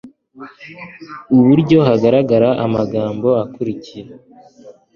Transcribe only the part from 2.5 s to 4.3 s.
amagambo akurikira